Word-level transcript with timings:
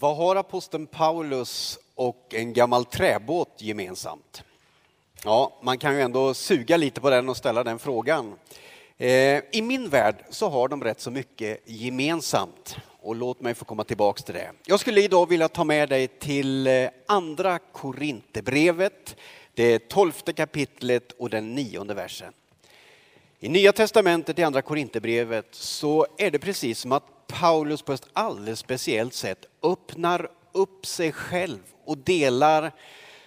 Vad 0.00 0.16
har 0.16 0.36
aposteln 0.36 0.86
Paulus 0.86 1.78
och 1.94 2.34
en 2.34 2.52
gammal 2.52 2.84
träbåt 2.84 3.54
gemensamt? 3.58 4.42
Ja, 5.24 5.58
man 5.62 5.78
kan 5.78 5.94
ju 5.94 6.00
ändå 6.00 6.34
suga 6.34 6.76
lite 6.76 7.00
på 7.00 7.10
den 7.10 7.28
och 7.28 7.36
ställa 7.36 7.64
den 7.64 7.78
frågan. 7.78 8.34
Eh, 8.96 9.08
I 9.52 9.62
min 9.62 9.88
värld 9.88 10.24
så 10.30 10.48
har 10.48 10.68
de 10.68 10.84
rätt 10.84 11.00
så 11.00 11.10
mycket 11.10 11.62
gemensamt 11.64 12.76
och 13.00 13.16
låt 13.16 13.40
mig 13.40 13.54
få 13.54 13.64
komma 13.64 13.84
tillbaks 13.84 14.22
till 14.22 14.34
det. 14.34 14.50
Jag 14.66 14.80
skulle 14.80 15.00
idag 15.02 15.28
vilja 15.28 15.48
ta 15.48 15.64
med 15.64 15.88
dig 15.88 16.08
till 16.08 16.66
eh, 16.66 16.88
andra 17.06 17.58
Korinthierbrevet, 17.58 19.16
det 19.54 19.88
tolfte 19.88 20.32
kapitlet 20.32 21.12
och 21.12 21.30
den 21.30 21.54
nionde 21.54 21.94
versen. 21.94 22.32
I 23.40 23.48
Nya 23.48 23.72
Testamentet, 23.72 24.38
i 24.38 24.42
Andra 24.42 24.62
Korinthierbrevet, 24.62 25.46
så 25.50 26.06
är 26.18 26.30
det 26.30 26.38
precis 26.38 26.78
som 26.78 26.92
att 26.92 27.19
Paulus 27.32 27.82
på 27.82 27.92
ett 27.92 28.08
alldeles 28.12 28.58
speciellt 28.58 29.14
sätt 29.14 29.46
öppnar 29.62 30.30
upp 30.52 30.86
sig 30.86 31.12
själv 31.12 31.60
och 31.84 31.98
delar 31.98 32.72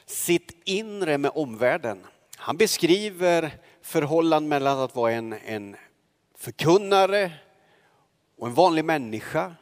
sitt 0.05 0.61
inre 0.66 1.17
med 1.17 1.31
omvärlden. 1.35 2.05
Han 2.38 2.58
beskriver 2.58 3.52
förhållandet 3.81 4.49
mellan 4.49 4.80
att 4.80 4.95
vara 4.95 5.11
en, 5.11 5.34
en 5.45 5.75
förkunnare 6.38 7.31
och 8.38 8.47
en 8.47 8.53
vanlig 8.53 8.85
människa. 8.85 9.55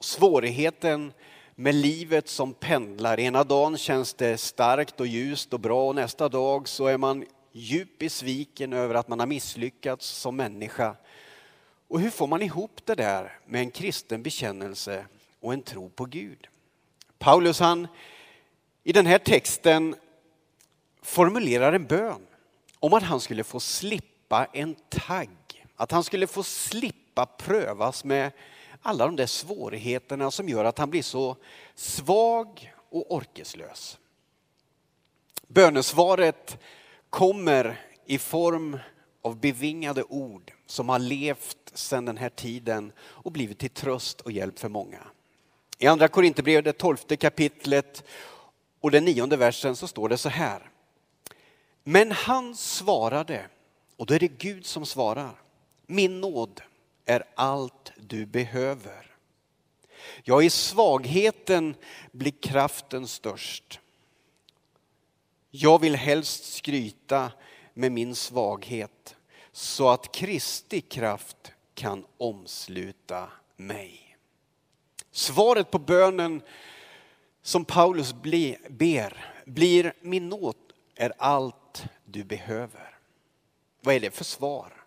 Svårigheten 0.00 1.12
med 1.54 1.74
livet 1.74 2.28
som 2.28 2.54
pendlar. 2.54 3.20
Ena 3.20 3.44
dagen 3.44 3.78
känns 3.78 4.14
det 4.14 4.38
starkt 4.38 5.00
och 5.00 5.06
ljust 5.06 5.52
och 5.52 5.60
bra 5.60 5.88
och 5.88 5.94
nästa 5.94 6.28
dag 6.28 6.68
så 6.68 6.86
är 6.86 6.98
man 6.98 7.24
djupt 7.52 7.98
besviken 7.98 8.72
över 8.72 8.94
att 8.94 9.08
man 9.08 9.20
har 9.20 9.26
misslyckats 9.26 10.06
som 10.08 10.36
människa. 10.36 10.96
Och 11.88 12.00
hur 12.00 12.10
får 12.10 12.26
man 12.26 12.42
ihop 12.42 12.80
det 12.84 12.94
där 12.94 13.38
med 13.46 13.60
en 13.60 13.70
kristen 13.70 14.22
bekännelse 14.22 15.06
och 15.40 15.52
en 15.52 15.62
tro 15.62 15.90
på 15.90 16.04
Gud? 16.04 16.48
Paulus 17.18 17.60
han 17.60 17.88
i 18.82 18.92
den 18.92 19.06
här 19.06 19.18
texten 19.18 19.96
formulerar 21.02 21.72
en 21.72 21.86
bön 21.86 22.26
om 22.78 22.92
att 22.92 23.02
han 23.02 23.20
skulle 23.20 23.44
få 23.44 23.60
slippa 23.60 24.46
en 24.52 24.74
tagg. 24.88 25.66
Att 25.76 25.90
han 25.90 26.04
skulle 26.04 26.26
få 26.26 26.42
slippa 26.42 27.26
prövas 27.26 28.04
med 28.04 28.32
alla 28.82 29.06
de 29.06 29.16
där 29.16 29.26
svårigheterna 29.26 30.30
som 30.30 30.48
gör 30.48 30.64
att 30.64 30.78
han 30.78 30.90
blir 30.90 31.02
så 31.02 31.36
svag 31.74 32.74
och 32.90 33.14
orkeslös. 33.14 33.98
Bönesvaret 35.46 36.58
kommer 37.10 37.80
i 38.04 38.18
form 38.18 38.78
av 39.22 39.40
bevingade 39.40 40.02
ord 40.02 40.52
som 40.66 40.88
har 40.88 40.98
levt 40.98 41.72
sedan 41.74 42.04
den 42.04 42.16
här 42.16 42.28
tiden 42.28 42.92
och 42.98 43.32
blivit 43.32 43.58
till 43.58 43.70
tröst 43.70 44.20
och 44.20 44.32
hjälp 44.32 44.58
för 44.58 44.68
många. 44.68 45.00
I 45.78 45.86
andra 45.86 46.08
Korinthierbrevet, 46.08 46.64
det 46.64 46.72
tolfte 46.72 47.16
kapitlet 47.16 48.04
och 48.80 48.90
den 48.90 49.04
nionde 49.04 49.36
versen 49.36 49.76
så 49.76 49.88
står 49.88 50.08
det 50.08 50.18
så 50.18 50.28
här. 50.28 50.70
Men 51.82 52.12
han 52.12 52.56
svarade, 52.56 53.46
och 53.96 54.06
då 54.06 54.14
är 54.14 54.18
det 54.18 54.28
Gud 54.28 54.66
som 54.66 54.86
svarar. 54.86 55.40
Min 55.86 56.20
nåd 56.20 56.60
är 57.04 57.24
allt 57.34 57.92
du 57.96 58.26
behöver. 58.26 59.16
Ja, 60.22 60.42
i 60.42 60.50
svagheten 60.50 61.74
blir 62.12 62.32
kraften 62.42 63.08
störst. 63.08 63.80
Jag 65.50 65.80
vill 65.80 65.96
helst 65.96 66.54
skryta 66.54 67.32
med 67.74 67.92
min 67.92 68.14
svaghet 68.14 69.16
så 69.56 69.88
att 69.88 70.12
Kristi 70.12 70.80
kraft 70.80 71.52
kan 71.74 72.04
omsluta 72.18 73.28
mig. 73.56 74.16
Svaret 75.10 75.70
på 75.70 75.78
bönen 75.78 76.42
som 77.42 77.64
Paulus 77.64 78.14
ber 78.68 79.24
blir 79.46 79.92
min 80.00 80.28
nåd 80.28 80.56
är 80.94 81.12
allt 81.18 81.84
du 82.04 82.24
behöver. 82.24 82.98
Vad 83.80 83.94
är 83.94 84.00
det 84.00 84.10
för 84.10 84.24
svar? 84.24 84.84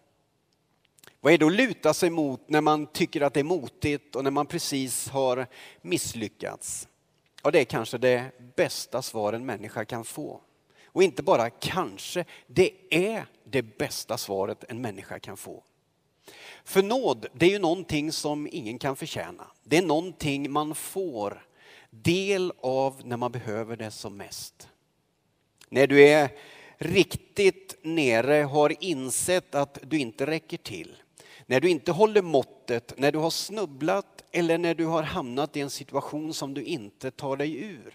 Vad 1.21 1.33
är 1.33 1.37
det 1.37 1.45
att 1.45 1.53
luta 1.53 1.93
sig 1.93 2.09
mot 2.09 2.49
när 2.49 2.61
man 2.61 2.87
tycker 2.87 3.21
att 3.21 3.33
det 3.33 3.39
är 3.39 3.43
motigt 3.43 4.15
och 4.15 4.23
när 4.23 4.31
man 4.31 4.45
precis 4.45 5.09
har 5.09 5.47
misslyckats? 5.81 6.87
Ja, 7.43 7.51
det 7.51 7.59
är 7.59 7.65
kanske 7.65 7.97
det 7.97 8.31
bästa 8.55 9.01
svar 9.01 9.33
en 9.33 9.45
människa 9.45 9.85
kan 9.85 10.05
få. 10.05 10.41
Och 10.87 11.03
inte 11.03 11.23
bara 11.23 11.49
kanske, 11.49 12.25
det 12.47 12.71
är 12.89 13.25
det 13.43 13.61
bästa 13.61 14.17
svaret 14.17 14.63
en 14.69 14.81
människa 14.81 15.19
kan 15.19 15.37
få. 15.37 15.63
För 16.63 16.83
nåd, 16.83 17.25
det 17.33 17.45
är 17.45 17.49
ju 17.49 17.59
någonting 17.59 18.11
som 18.11 18.47
ingen 18.51 18.79
kan 18.79 18.95
förtjäna. 18.95 19.47
Det 19.63 19.77
är 19.77 19.81
någonting 19.81 20.51
man 20.51 20.75
får 20.75 21.45
del 21.89 22.53
av 22.61 23.01
när 23.03 23.17
man 23.17 23.31
behöver 23.31 23.77
det 23.77 23.91
som 23.91 24.17
mest. 24.17 24.69
När 25.69 25.87
du 25.87 26.07
är 26.07 26.29
riktigt 26.77 27.75
nere, 27.81 28.43
har 28.43 28.83
insett 28.83 29.55
att 29.55 29.79
du 29.83 29.99
inte 29.99 30.25
räcker 30.25 30.57
till. 30.57 30.95
När 31.45 31.59
du 31.59 31.69
inte 31.69 31.91
håller 31.91 32.21
måttet, 32.21 32.93
när 32.97 33.11
du 33.11 33.19
har 33.19 33.29
snubblat 33.29 34.23
eller 34.31 34.57
när 34.57 34.75
du 34.75 34.85
har 34.85 35.03
hamnat 35.03 35.57
i 35.57 35.61
en 35.61 35.69
situation 35.69 36.33
som 36.33 36.53
du 36.53 36.63
inte 36.63 37.11
tar 37.11 37.37
dig 37.37 37.63
ur. 37.63 37.93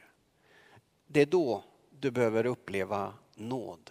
Det 1.07 1.21
är 1.21 1.27
då 1.27 1.65
du 2.03 2.11
behöver 2.11 2.47
uppleva 2.47 3.15
nåd. 3.35 3.91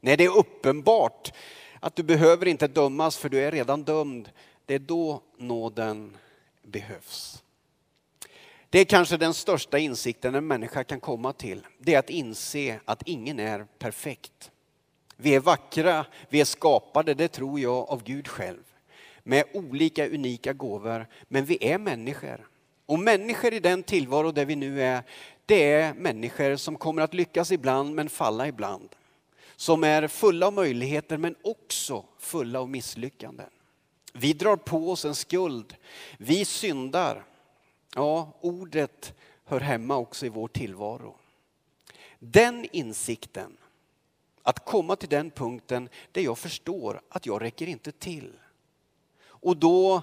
När 0.00 0.16
det 0.16 0.24
är 0.24 0.38
uppenbart 0.38 1.32
att 1.80 1.96
du 1.96 2.02
behöver 2.02 2.46
inte 2.46 2.68
dömas 2.68 3.16
för 3.16 3.28
du 3.28 3.40
är 3.40 3.50
redan 3.50 3.82
dömd. 3.82 4.30
Det 4.66 4.74
är 4.74 4.78
då 4.78 5.22
nåden 5.38 6.16
behövs. 6.62 7.42
Det 8.70 8.78
är 8.78 8.84
kanske 8.84 9.16
den 9.16 9.34
största 9.34 9.78
insikten 9.78 10.34
en 10.34 10.46
människa 10.46 10.84
kan 10.84 11.00
komma 11.00 11.32
till. 11.32 11.66
Det 11.78 11.94
är 11.94 11.98
att 11.98 12.10
inse 12.10 12.80
att 12.84 13.02
ingen 13.08 13.40
är 13.40 13.66
perfekt. 13.78 14.50
Vi 15.16 15.34
är 15.34 15.40
vackra, 15.40 16.06
vi 16.28 16.40
är 16.40 16.44
skapade, 16.44 17.14
det 17.14 17.28
tror 17.28 17.60
jag, 17.60 17.90
av 17.90 18.02
Gud 18.04 18.28
själv. 18.28 18.64
Med 19.22 19.44
olika 19.52 20.08
unika 20.08 20.52
gåvor, 20.52 21.06
men 21.28 21.44
vi 21.44 21.58
är 21.60 21.78
människor. 21.78 22.48
Och 22.86 22.98
människor 22.98 23.54
i 23.54 23.60
den 23.60 23.82
tillvaro 23.82 24.32
där 24.32 24.44
vi 24.44 24.56
nu 24.56 24.82
är, 24.82 25.02
det 25.46 25.72
är 25.72 25.94
människor 25.94 26.56
som 26.56 26.76
kommer 26.76 27.02
att 27.02 27.14
lyckas 27.14 27.52
ibland 27.52 27.94
men 27.94 28.08
falla 28.08 28.48
ibland. 28.48 28.88
Som 29.56 29.84
är 29.84 30.08
fulla 30.08 30.46
av 30.46 30.52
möjligheter 30.52 31.16
men 31.16 31.34
också 31.42 32.04
fulla 32.18 32.60
av 32.60 32.68
misslyckanden. 32.68 33.50
Vi 34.12 34.32
drar 34.32 34.56
på 34.56 34.90
oss 34.90 35.04
en 35.04 35.14
skuld, 35.14 35.76
vi 36.18 36.44
syndar. 36.44 37.24
Ja, 37.94 38.32
ordet 38.40 39.14
hör 39.44 39.60
hemma 39.60 39.96
också 39.96 40.26
i 40.26 40.28
vår 40.28 40.48
tillvaro. 40.48 41.16
Den 42.18 42.66
insikten, 42.72 43.56
att 44.42 44.64
komma 44.64 44.96
till 44.96 45.08
den 45.08 45.30
punkten 45.30 45.88
där 46.12 46.22
jag 46.22 46.38
förstår 46.38 47.00
att 47.08 47.26
jag 47.26 47.42
räcker 47.42 47.66
inte 47.66 47.92
till. 47.92 48.32
Och 49.24 49.56
då 49.56 50.02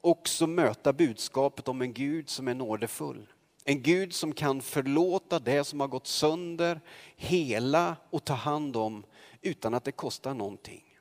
också 0.00 0.46
möta 0.46 0.92
budskapet 0.92 1.68
om 1.68 1.82
en 1.82 1.92
Gud 1.92 2.28
som 2.28 2.48
är 2.48 2.54
nådefull. 2.54 3.26
En 3.64 3.82
Gud 3.82 4.14
som 4.14 4.32
kan 4.32 4.62
förlåta 4.62 5.38
det 5.38 5.64
som 5.64 5.80
har 5.80 5.88
gått 5.88 6.06
sönder, 6.06 6.80
hela 7.16 7.96
och 8.10 8.24
ta 8.24 8.34
hand 8.34 8.76
om 8.76 9.04
utan 9.42 9.74
att 9.74 9.84
det 9.84 9.92
kostar 9.92 10.34
någonting. 10.34 10.98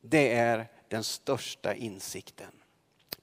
Det 0.00 0.32
är 0.34 0.68
den 0.88 1.04
största 1.04 1.74
insikten. 1.74 2.50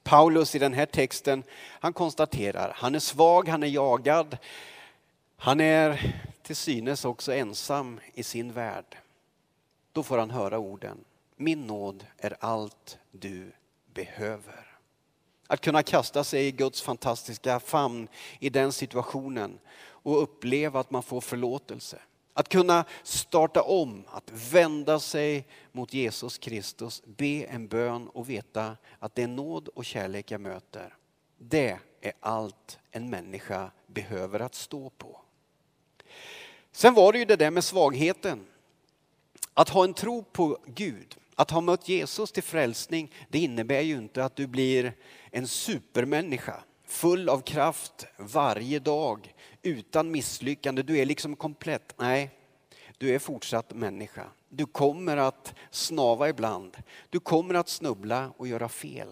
Paulus 0.04 0.56
i 0.56 0.60
den 0.60 0.74
här 0.74 0.86
texten, 0.86 1.44
han 1.58 1.94
konstaterar, 1.94 2.74
han 2.76 2.96
är 2.96 3.00
svag, 3.00 3.48
han 3.48 3.64
är 3.64 3.68
jagad, 3.68 4.38
han 5.38 5.60
är 5.60 6.16
till 6.42 6.56
synes 6.56 7.06
också 7.06 7.34
ensam 7.34 8.00
i 8.14 8.24
sin 8.24 8.52
värld. 8.52 8.98
Då 9.92 10.04
får 10.04 10.18
han 10.18 10.32
höra 10.32 10.60
orden, 10.60 10.98
min 11.36 11.68
nåd 11.68 12.06
är 12.18 12.38
allt 12.40 12.98
du 13.12 13.52
behöver. 13.94 14.75
Att 15.48 15.62
kunna 15.62 15.84
kasta 15.84 16.24
sig 16.24 16.48
i 16.48 16.52
Guds 16.52 16.82
fantastiska 16.82 17.60
famn 17.60 18.08
i 18.40 18.50
den 18.50 18.72
situationen 18.72 19.60
och 19.88 20.24
uppleva 20.24 20.80
att 20.80 20.92
man 20.92 21.04
får 21.04 21.22
förlåtelse. 21.22 22.00
Att 22.34 22.50
kunna 22.50 22.86
starta 23.04 23.62
om, 23.62 24.04
att 24.08 24.32
vända 24.52 25.00
sig 25.00 25.48
mot 25.72 25.94
Jesus 25.94 26.38
Kristus, 26.38 27.04
be 27.06 27.46
en 27.46 27.68
bön 27.68 28.08
och 28.08 28.30
veta 28.30 28.78
att 29.00 29.16
det 29.16 29.24
är 29.24 29.28
nåd 29.28 29.68
och 29.68 29.86
kärlek 29.86 30.32
jag 30.32 30.42
möter. 30.42 30.96
Det 31.38 31.80
är 32.02 32.14
allt 32.20 32.80
en 32.92 33.10
människa 33.10 33.72
behöver 33.88 34.40
att 34.40 34.56
stå 34.56 34.90
på. 34.90 35.22
Sen 36.72 36.94
var 36.94 37.12
det 37.12 37.20
ju 37.20 37.26
det 37.26 37.36
där 37.36 37.52
med 37.52 37.64
svagheten. 37.64 38.46
Att 39.54 39.70
ha 39.70 39.84
en 39.84 39.94
tro 39.94 40.24
på 40.24 40.58
Gud, 40.66 41.16
att 41.36 41.52
ha 41.52 41.62
mött 41.62 41.90
Jesus 41.90 42.32
till 42.32 42.44
frälsning, 42.44 43.12
det 43.30 43.40
innebär 43.40 43.82
ju 43.82 43.98
inte 43.98 44.26
att 44.26 44.36
du 44.36 44.48
blir 44.48 44.94
en 45.32 45.48
supermänniska 45.48 46.64
full 46.88 47.30
av 47.30 47.42
kraft 47.42 48.06
varje 48.18 48.80
dag 48.80 49.34
utan 49.62 50.12
misslyckande. 50.12 50.82
Du 50.82 50.98
är 50.98 51.06
liksom 51.06 51.36
komplett. 51.36 51.94
Nej, 51.98 52.30
du 52.98 53.16
är 53.16 53.20
fortsatt 53.20 53.74
människa. 53.74 54.28
Du 54.50 54.66
kommer 54.66 55.18
att 55.18 55.54
snava 55.72 56.30
ibland. 56.30 56.78
Du 57.10 57.20
kommer 57.20 57.54
att 57.54 57.70
snubbla 57.70 58.34
och 58.38 58.48
göra 58.48 58.70
fel. 58.70 59.10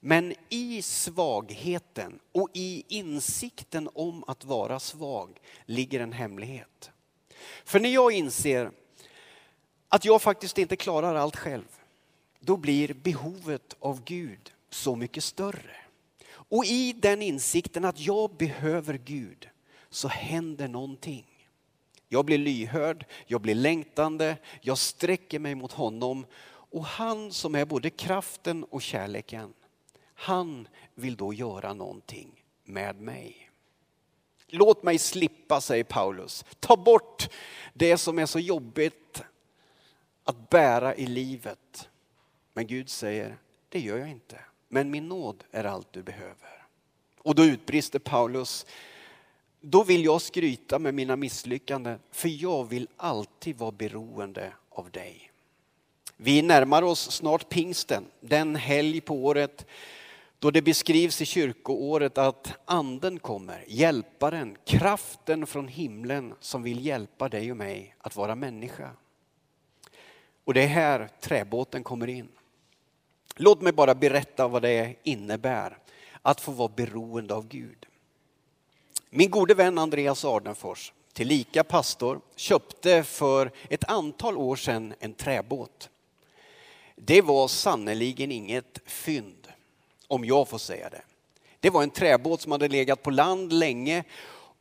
Men 0.00 0.34
i 0.48 0.82
svagheten 0.82 2.18
och 2.32 2.48
i 2.52 2.84
insikten 2.88 3.88
om 3.94 4.24
att 4.26 4.44
vara 4.44 4.80
svag 4.80 5.40
ligger 5.64 6.00
en 6.00 6.12
hemlighet. 6.12 6.90
För 7.64 7.80
när 7.80 7.90
jag 7.90 8.12
inser 8.12 8.70
att 9.90 10.04
jag 10.04 10.22
faktiskt 10.22 10.58
inte 10.58 10.76
klarar 10.76 11.14
allt 11.14 11.36
själv, 11.36 11.68
då 12.40 12.56
blir 12.56 12.94
behovet 12.94 13.76
av 13.80 14.04
Gud 14.04 14.52
så 14.70 14.96
mycket 14.96 15.24
större. 15.24 15.76
Och 16.32 16.64
i 16.64 16.92
den 16.92 17.22
insikten 17.22 17.84
att 17.84 18.00
jag 18.00 18.30
behöver 18.36 18.94
Gud 18.94 19.48
så 19.90 20.08
händer 20.08 20.68
någonting. 20.68 21.26
Jag 22.08 22.24
blir 22.24 22.38
lyhörd, 22.38 23.06
jag 23.26 23.40
blir 23.40 23.54
längtande, 23.54 24.36
jag 24.60 24.78
sträcker 24.78 25.38
mig 25.38 25.54
mot 25.54 25.72
honom 25.72 26.26
och 26.46 26.84
han 26.84 27.32
som 27.32 27.54
är 27.54 27.64
både 27.64 27.90
kraften 27.90 28.64
och 28.64 28.82
kärleken, 28.82 29.52
han 30.14 30.68
vill 30.94 31.16
då 31.16 31.32
göra 31.32 31.74
någonting 31.74 32.44
med 32.64 33.00
mig. 33.00 33.50
Låt 34.46 34.82
mig 34.82 34.98
slippa, 34.98 35.60
säger 35.60 35.84
Paulus. 35.84 36.44
Ta 36.60 36.76
bort 36.76 37.28
det 37.74 37.98
som 37.98 38.18
är 38.18 38.26
så 38.26 38.38
jobbigt 38.38 39.22
att 40.24 40.50
bära 40.50 40.94
i 40.94 41.06
livet. 41.06 41.88
Men 42.52 42.66
Gud 42.66 42.88
säger, 42.88 43.36
det 43.68 43.80
gör 43.80 43.98
jag 43.98 44.10
inte. 44.10 44.40
Men 44.68 44.90
min 44.90 45.08
nåd 45.08 45.44
är 45.50 45.64
allt 45.64 45.92
du 45.92 46.02
behöver. 46.02 46.66
Och 47.18 47.34
då 47.34 47.44
utbrister 47.44 47.98
Paulus, 47.98 48.66
då 49.60 49.84
vill 49.84 50.04
jag 50.04 50.22
skryta 50.22 50.78
med 50.78 50.94
mina 50.94 51.16
misslyckanden, 51.16 51.98
för 52.10 52.42
jag 52.42 52.64
vill 52.64 52.88
alltid 52.96 53.56
vara 53.58 53.72
beroende 53.72 54.52
av 54.68 54.90
dig. 54.90 55.32
Vi 56.16 56.42
närmar 56.42 56.82
oss 56.82 57.10
snart 57.10 57.48
pingsten, 57.48 58.04
den 58.20 58.56
helg 58.56 59.00
på 59.00 59.14
året 59.14 59.66
då 60.40 60.50
det 60.50 60.62
beskrivs 60.62 61.22
i 61.22 61.26
kyrkoåret 61.26 62.18
att 62.18 62.52
anden 62.64 63.18
kommer, 63.18 63.64
hjälparen, 63.66 64.56
kraften 64.64 65.46
från 65.46 65.68
himlen 65.68 66.34
som 66.40 66.62
vill 66.62 66.86
hjälpa 66.86 67.28
dig 67.28 67.50
och 67.50 67.56
mig 67.56 67.94
att 67.98 68.16
vara 68.16 68.34
människa. 68.34 68.90
Och 70.50 70.54
det 70.54 70.62
är 70.62 70.66
här 70.66 71.08
träbåten 71.20 71.84
kommer 71.84 72.08
in. 72.08 72.28
Låt 73.36 73.60
mig 73.60 73.72
bara 73.72 73.94
berätta 73.94 74.48
vad 74.48 74.62
det 74.62 74.94
innebär 75.02 75.78
att 76.22 76.40
få 76.40 76.52
vara 76.52 76.68
beroende 76.68 77.34
av 77.34 77.48
Gud. 77.48 77.86
Min 79.10 79.30
gode 79.30 79.54
vän 79.54 79.78
Andreas 79.78 80.24
Ardenfors, 80.24 80.92
tillika 81.12 81.64
pastor, 81.64 82.20
köpte 82.36 83.02
för 83.02 83.50
ett 83.68 83.84
antal 83.84 84.36
år 84.36 84.56
sedan 84.56 84.94
en 85.00 85.14
träbåt. 85.14 85.90
Det 86.96 87.22
var 87.22 87.48
sannerligen 87.48 88.32
inget 88.32 88.78
fynd, 88.86 89.48
om 90.08 90.24
jag 90.24 90.48
får 90.48 90.58
säga 90.58 90.90
det. 90.90 91.02
Det 91.60 91.70
var 91.70 91.82
en 91.82 91.90
träbåt 91.90 92.40
som 92.40 92.52
hade 92.52 92.68
legat 92.68 93.02
på 93.02 93.10
land 93.10 93.52
länge 93.52 94.04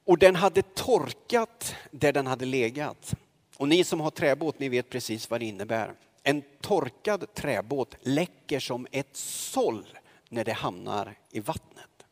och 0.06 0.18
den 0.18 0.36
hade 0.36 0.62
torkat 0.62 1.76
där 1.92 2.14
den 2.14 2.28
hade 2.28 2.46
legat. 2.46 3.16
Och 3.60 3.68
ni 3.68 3.84
som 3.84 4.00
har 4.00 4.12
träbåt, 4.12 4.60
ni 4.60 4.70
vet 4.70 4.90
precis 4.90 5.30
vad 5.30 5.40
det 5.40 5.46
innebär. 5.46 5.94
En 6.24 6.44
torkad 6.62 7.34
träbåt 7.34 7.96
läcker 8.02 8.60
som 8.60 8.88
ett 8.92 9.16
såll 9.18 9.88
när 10.30 10.46
det 10.46 10.54
hamnar 10.54 11.18
i 11.32 11.40
vattnet. 11.40 12.06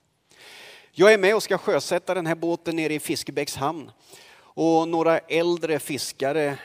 Jag 0.91 1.13
är 1.13 1.17
med 1.17 1.35
och 1.35 1.43
ska 1.43 1.57
sjösätta 1.57 2.13
den 2.13 2.25
här 2.25 2.35
båten 2.35 2.75
nere 2.75 2.93
i 2.93 2.99
Fiskebäcks 2.99 3.55
hamn. 3.55 3.91
Och 4.37 4.87
några 4.87 5.17
äldre 5.19 5.79
fiskare 5.79 6.57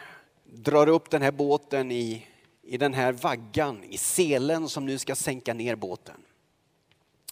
drar 0.45 0.89
upp 0.89 1.11
den 1.11 1.23
här 1.23 1.33
båten 1.33 1.93
i, 1.93 2.27
i 2.63 2.77
den 2.77 2.95
här 2.95 3.13
vaggan, 3.13 3.85
i 3.85 3.99
selen 3.99 4.69
som 4.69 4.87
nu 4.87 4.99
ska 4.99 5.15
sänka 5.15 5.55
ner 5.55 5.77
båten. 5.77 6.21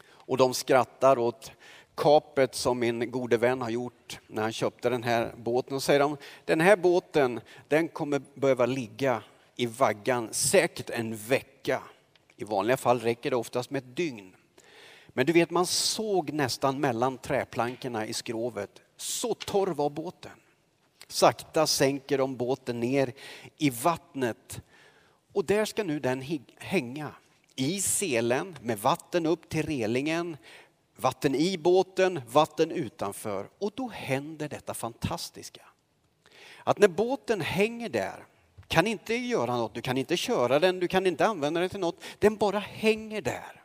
Och 0.08 0.36
de 0.36 0.54
skrattar 0.54 1.18
åt 1.18 1.52
kapet 1.94 2.54
som 2.54 2.78
min 2.78 3.10
gode 3.10 3.36
vän 3.36 3.62
har 3.62 3.70
gjort 3.70 4.18
när 4.26 4.42
han 4.42 4.52
köpte 4.52 4.90
den 4.90 5.02
här 5.02 5.34
båten. 5.36 5.74
Och 5.74 5.82
säger 5.82 6.00
de, 6.00 6.16
den 6.44 6.60
här 6.60 6.76
båten 6.76 7.40
den 7.68 7.88
kommer 7.88 8.22
behöva 8.34 8.66
ligga 8.66 9.22
i 9.56 9.66
vaggan 9.66 10.28
säkert 10.32 10.90
en 10.90 11.16
vecka. 11.16 11.82
I 12.36 12.44
vanliga 12.44 12.76
fall 12.76 13.00
räcker 13.00 13.30
det 13.30 13.36
oftast 13.36 13.70
med 13.70 13.78
ett 13.78 13.96
dygn. 13.96 14.34
Men 15.08 15.26
du 15.26 15.32
vet, 15.32 15.50
man 15.50 15.66
såg 15.66 16.32
nästan 16.32 16.80
mellan 16.80 17.18
träplankorna 17.18 18.06
i 18.06 18.12
skrovet. 18.12 18.70
Så 18.96 19.34
torr 19.34 19.66
var 19.66 19.90
båten. 19.90 20.32
Sakta 21.08 21.66
sänker 21.66 22.18
de 22.18 22.36
båten 22.36 22.80
ner 22.80 23.12
i 23.58 23.70
vattnet. 23.70 24.60
Och 25.32 25.44
där 25.44 25.64
ska 25.64 25.84
nu 25.84 26.00
den 26.00 26.24
hänga. 26.56 27.14
I 27.56 27.80
selen 27.80 28.58
med 28.62 28.78
vatten 28.78 29.26
upp 29.26 29.48
till 29.48 29.66
relingen. 29.66 30.36
Vatten 31.00 31.34
i 31.34 31.58
båten, 31.58 32.20
vatten 32.28 32.70
utanför. 32.70 33.48
Och 33.58 33.72
då 33.74 33.88
händer 33.88 34.48
detta 34.48 34.74
fantastiska. 34.74 35.62
Att 36.64 36.78
när 36.78 36.88
båten 36.88 37.40
hänger 37.40 37.88
där, 37.88 38.24
kan 38.68 38.86
inte 38.86 39.14
göra 39.14 39.56
något, 39.56 39.74
du 39.74 39.82
kan 39.82 39.98
inte 39.98 40.16
köra 40.16 40.58
den, 40.58 40.80
du 40.80 40.88
kan 40.88 41.06
inte 41.06 41.26
använda 41.26 41.60
den 41.60 41.70
till 41.70 41.80
något. 41.80 42.02
Den 42.18 42.36
bara 42.36 42.58
hänger 42.58 43.22
där 43.22 43.62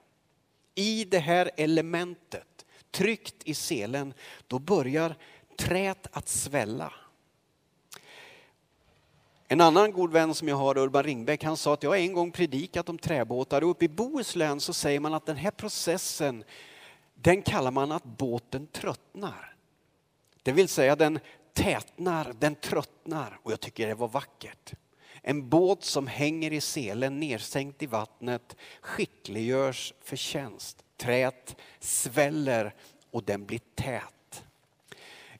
i 0.76 1.06
det 1.06 1.20
här 1.20 1.52
elementet, 1.58 2.66
tryckt 2.92 3.36
i 3.44 3.54
selen, 3.54 4.14
då 4.48 4.60
börjar 4.60 5.16
trät 5.58 6.08
att 6.12 6.28
svälla. 6.28 6.94
En 9.48 9.62
annan 9.62 9.92
god 9.92 10.12
vän 10.12 10.34
som 10.34 10.48
jag 10.48 10.56
har, 10.56 10.78
Urban 10.78 11.04
Ringbäck, 11.04 11.44
han 11.44 11.58
sa 11.58 11.74
att 11.74 11.84
jag 11.84 12.00
en 12.00 12.14
gång 12.14 12.32
predikat 12.32 12.90
om 12.90 12.98
träbåtar 12.98 13.64
och 13.64 13.70
uppe 13.70 13.86
i 13.86 13.90
Bohuslän 13.90 14.60
så 14.60 14.74
säger 14.74 15.00
man 15.00 15.14
att 15.14 15.26
den 15.26 15.38
här 15.38 15.52
processen, 15.52 16.44
den 17.26 17.42
kallar 17.42 17.72
man 17.72 17.92
att 17.92 18.04
båten 18.04 18.68
tröttnar. 18.68 19.56
Det 20.44 20.52
vill 20.52 20.68
säga 20.68 20.96
den 20.96 21.20
tätnar, 21.54 22.34
den 22.40 22.56
tröttnar 22.56 23.40
och 23.44 23.52
jag 23.52 23.60
tycker 23.60 23.88
det 23.88 23.96
var 23.96 24.08
vackert. 24.08 24.74
En 25.22 25.50
båt 25.50 25.84
som 25.84 26.08
hänger 26.08 26.54
i 26.54 26.62
selen 26.62 27.20
nersänkt 27.20 27.84
i 27.84 27.86
vattnet 27.86 28.56
skickliggörs 28.82 29.94
för 30.02 30.16
tjänst. 30.16 30.84
Trät 30.98 31.56
sväller 31.80 32.76
och 33.12 33.24
den 33.24 33.46
blir 33.46 33.62
tät. 33.76 34.44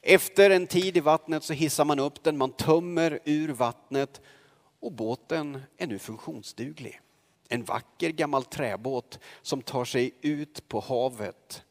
Efter 0.02 0.50
en 0.50 0.66
tid 0.66 0.96
i 0.96 1.00
vattnet 1.00 1.44
så 1.44 1.52
hissar 1.52 1.84
man 1.84 1.98
upp 1.98 2.24
den, 2.24 2.36
man 2.36 2.52
tömmer 2.52 3.20
ur 3.24 3.48
vattnet 3.48 4.20
och 4.80 4.92
båten 4.92 5.62
är 5.76 5.86
nu 5.86 5.98
funktionsduglig. 5.98 7.00
En 7.48 7.64
vacker 7.64 8.10
gammal 8.10 8.44
träbåt 8.44 9.18
som 9.42 9.62
tar 9.62 9.84
sig 9.84 10.14
ut 10.20 10.68
på 10.68 10.80
havet 10.80 11.62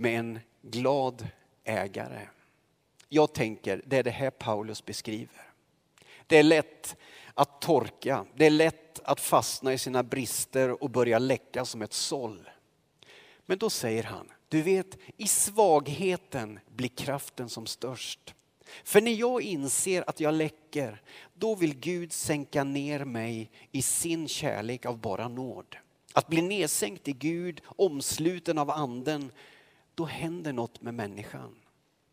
med 0.00 0.18
en 0.18 0.40
glad 0.62 1.28
ägare. 1.64 2.28
Jag 3.08 3.32
tänker, 3.32 3.82
det 3.86 3.96
är 3.96 4.02
det 4.02 4.10
här 4.10 4.30
Paulus 4.30 4.84
beskriver. 4.84 5.52
Det 6.26 6.36
är 6.38 6.42
lätt 6.42 6.96
att 7.34 7.60
torka. 7.60 8.26
Det 8.34 8.46
är 8.46 8.50
lätt 8.50 9.00
att 9.04 9.20
fastna 9.20 9.72
i 9.72 9.78
sina 9.78 10.02
brister 10.02 10.82
och 10.82 10.90
börja 10.90 11.18
läcka 11.18 11.64
som 11.64 11.82
ett 11.82 11.92
såll. 11.92 12.50
Men 13.46 13.58
då 13.58 13.70
säger 13.70 14.02
han, 14.02 14.28
du 14.48 14.62
vet 14.62 14.98
i 15.16 15.28
svagheten 15.28 16.60
blir 16.68 16.88
kraften 16.88 17.48
som 17.48 17.66
störst. 17.66 18.34
För 18.84 19.00
när 19.00 19.12
jag 19.12 19.42
inser 19.42 20.04
att 20.06 20.20
jag 20.20 20.34
läcker, 20.34 21.02
då 21.34 21.54
vill 21.54 21.78
Gud 21.78 22.12
sänka 22.12 22.64
ner 22.64 23.04
mig 23.04 23.50
i 23.72 23.82
sin 23.82 24.28
kärlek 24.28 24.86
av 24.86 24.98
bara 24.98 25.28
nåd. 25.28 25.76
Att 26.12 26.28
bli 26.28 26.42
nedsänkt 26.42 27.08
i 27.08 27.12
Gud, 27.12 27.60
omsluten 27.64 28.58
av 28.58 28.70
anden, 28.70 29.32
då 30.00 30.06
händer 30.06 30.52
något 30.52 30.82
med 30.82 30.94
människan. 30.94 31.56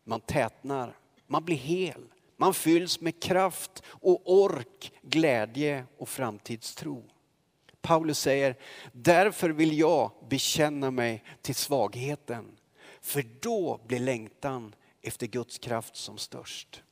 Man 0.04 0.20
tätnar, 0.20 0.98
man 1.26 1.44
blir 1.44 1.56
hel. 1.56 2.02
Man 2.36 2.54
fylls 2.54 3.00
med 3.00 3.22
kraft 3.22 3.82
och 3.86 4.32
ork, 4.32 4.92
glädje 5.02 5.84
och 5.98 6.08
framtidstro. 6.08 7.04
Paulus 7.80 8.18
säger, 8.18 8.56
därför 8.92 9.50
vill 9.50 9.78
jag 9.78 10.10
bekänna 10.28 10.90
mig 10.90 11.24
till 11.42 11.54
svagheten. 11.54 12.56
För 13.00 13.24
då 13.40 13.80
blir 13.86 14.00
längtan 14.00 14.74
efter 15.02 15.26
Guds 15.26 15.58
kraft 15.58 15.96
som 15.96 16.18
störst. 16.18 16.82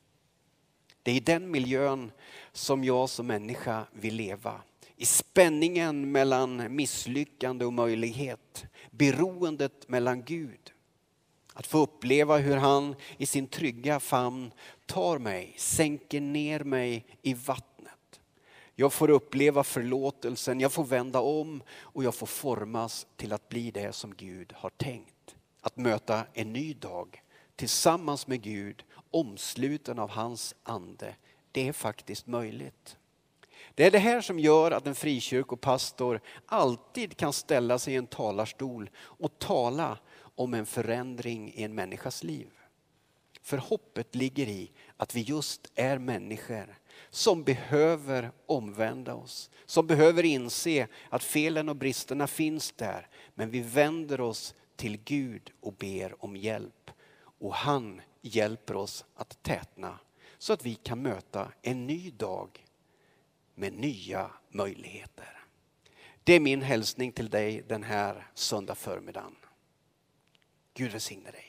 Det 1.03 1.11
är 1.11 1.15
i 1.15 1.19
den 1.19 1.51
miljön 1.51 2.11
som 2.51 2.83
jag 2.83 3.09
som 3.09 3.27
människa 3.27 3.85
vill 3.93 4.15
leva. 4.15 4.61
I 4.95 5.05
spänningen 5.05 6.11
mellan 6.11 6.75
misslyckande 6.75 7.65
och 7.65 7.73
möjlighet. 7.73 8.65
Beroendet 8.91 9.89
mellan 9.89 10.23
Gud 10.23 10.73
att 11.57 11.67
få 11.67 11.77
uppleva 11.77 12.37
hur 12.37 12.55
han 12.57 12.95
i 13.17 13.25
sin 13.25 13.47
trygga 13.47 13.99
famn 13.99 14.53
tar 14.85 15.17
mig, 15.17 15.53
sänker 15.57 16.21
ner 16.21 16.59
mig 16.59 17.05
i 17.21 17.33
vattnet. 17.33 18.19
Jag 18.75 18.93
får 18.93 19.09
uppleva 19.09 19.63
förlåtelsen, 19.63 20.59
jag 20.59 20.71
får 20.71 20.83
vända 20.83 21.19
om 21.19 21.63
och 21.79 22.03
jag 22.03 22.15
får 22.15 22.27
formas 22.27 23.07
till 23.15 23.33
att 23.33 23.49
bli 23.49 23.71
det 23.71 23.93
som 23.93 24.15
Gud 24.15 24.53
har 24.55 24.69
tänkt. 24.69 25.35
Att 25.61 25.77
möta 25.77 26.23
en 26.33 26.53
ny 26.53 26.73
dag 26.73 27.21
tillsammans 27.55 28.27
med 28.27 28.41
Gud, 28.41 28.83
omsluten 29.11 29.99
av 29.99 30.09
hans 30.09 30.55
ande. 30.63 31.15
Det 31.51 31.67
är 31.67 31.73
faktiskt 31.73 32.27
möjligt. 32.27 32.97
Det 33.75 33.85
är 33.85 33.91
det 33.91 33.99
här 33.99 34.21
som 34.21 34.39
gör 34.39 34.71
att 34.71 34.87
en 34.87 34.95
frikyrkopastor 34.95 36.21
alltid 36.45 37.17
kan 37.17 37.33
ställa 37.33 37.79
sig 37.79 37.93
i 37.93 37.97
en 37.97 38.07
talarstol 38.07 38.89
och 38.97 39.39
tala 39.39 39.97
om 40.37 40.53
en 40.53 40.65
förändring 40.65 41.53
i 41.53 41.63
en 41.63 41.75
människas 41.75 42.23
liv. 42.23 42.49
För 43.41 43.57
hoppet 43.57 44.15
ligger 44.15 44.47
i 44.47 44.71
att 44.97 45.15
vi 45.15 45.21
just 45.21 45.71
är 45.75 45.97
människor 45.97 46.77
som 47.09 47.43
behöver 47.43 48.31
omvända 48.45 49.15
oss. 49.15 49.49
Som 49.65 49.87
behöver 49.87 50.25
inse 50.25 50.87
att 51.09 51.23
felen 51.23 51.69
och 51.69 51.75
bristerna 51.75 52.27
finns 52.27 52.71
där. 52.71 53.07
Men 53.35 53.49
vi 53.49 53.59
vänder 53.59 54.21
oss 54.21 54.55
till 54.75 54.97
Gud 54.97 55.51
och 55.59 55.73
ber 55.73 56.23
om 56.25 56.35
hjälp. 56.35 56.91
Och 57.17 57.53
han 57.53 58.01
hjälper 58.21 58.75
oss 58.75 59.05
att 59.15 59.43
tätna 59.43 59.99
så 60.37 60.53
att 60.53 60.65
vi 60.65 60.75
kan 60.75 61.01
möta 61.01 61.51
en 61.61 61.87
ny 61.87 62.11
dag 62.11 62.65
med 63.55 63.73
nya 63.73 64.31
möjligheter. 64.49 65.43
Det 66.23 66.33
är 66.33 66.39
min 66.39 66.61
hälsning 66.61 67.11
till 67.11 67.29
dig 67.29 67.63
den 67.67 67.83
här 67.83 68.27
söndag 68.33 68.75
förmiddagen. 68.75 69.35
Gud 70.77 70.91
välsigne 70.91 71.31
dig. 71.31 71.46